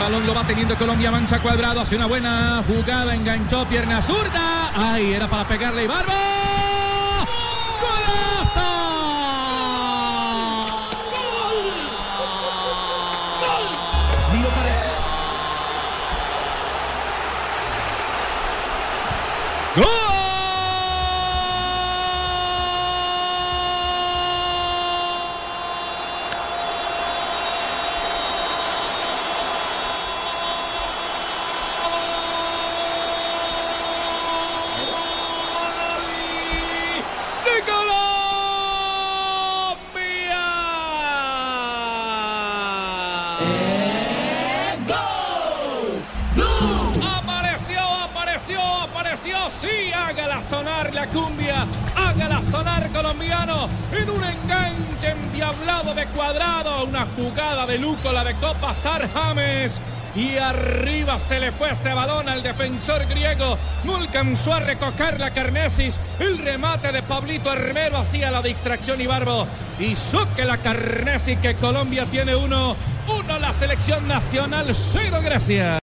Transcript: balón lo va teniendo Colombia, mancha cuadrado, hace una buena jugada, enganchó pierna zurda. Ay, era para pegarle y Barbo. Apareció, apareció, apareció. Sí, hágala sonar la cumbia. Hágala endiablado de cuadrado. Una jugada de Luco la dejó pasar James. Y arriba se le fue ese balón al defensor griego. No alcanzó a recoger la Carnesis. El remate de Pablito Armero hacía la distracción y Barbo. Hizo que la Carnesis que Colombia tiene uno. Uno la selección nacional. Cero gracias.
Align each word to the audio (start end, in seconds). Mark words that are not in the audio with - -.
balón 0.00 0.26
lo 0.26 0.34
va 0.34 0.46
teniendo 0.46 0.76
Colombia, 0.76 1.10
mancha 1.10 1.40
cuadrado, 1.40 1.82
hace 1.82 1.94
una 1.94 2.06
buena 2.06 2.64
jugada, 2.66 3.14
enganchó 3.14 3.66
pierna 3.66 4.00
zurda. 4.00 4.72
Ay, 4.74 5.12
era 5.12 5.28
para 5.28 5.46
pegarle 5.46 5.84
y 5.84 5.88
Barbo. 37.66 38.00
Apareció, 47.02 47.80
apareció, 47.80 48.60
apareció. 48.60 49.36
Sí, 49.60 49.92
hágala 49.92 50.42
sonar 50.42 50.94
la 50.94 51.06
cumbia. 51.06 51.64
Hágala 51.96 52.40
endiablado 55.50 55.94
de 55.94 56.06
cuadrado. 56.06 56.84
Una 56.84 57.06
jugada 57.16 57.66
de 57.66 57.78
Luco 57.78 58.12
la 58.12 58.24
dejó 58.24 58.54
pasar 58.54 59.08
James. 59.12 59.72
Y 60.14 60.36
arriba 60.38 61.20
se 61.20 61.38
le 61.38 61.52
fue 61.52 61.70
ese 61.70 61.94
balón 61.94 62.28
al 62.28 62.42
defensor 62.42 63.06
griego. 63.06 63.56
No 63.84 63.96
alcanzó 63.96 64.54
a 64.54 64.60
recoger 64.60 65.20
la 65.20 65.30
Carnesis. 65.30 65.98
El 66.18 66.38
remate 66.38 66.90
de 66.90 67.02
Pablito 67.02 67.50
Armero 67.50 67.98
hacía 67.98 68.30
la 68.30 68.42
distracción 68.42 69.00
y 69.00 69.06
Barbo. 69.06 69.46
Hizo 69.78 70.26
que 70.34 70.44
la 70.44 70.58
Carnesis 70.58 71.38
que 71.38 71.54
Colombia 71.54 72.06
tiene 72.06 72.34
uno. 72.34 72.76
Uno 73.06 73.38
la 73.38 73.52
selección 73.54 74.06
nacional. 74.08 74.74
Cero 74.74 75.18
gracias. 75.22 75.78